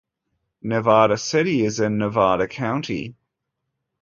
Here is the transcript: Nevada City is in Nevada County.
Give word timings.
Nevada 0.63 1.15
City 1.15 1.63
is 1.63 1.79
in 1.79 1.99
Nevada 1.99 2.47
County. 2.47 3.13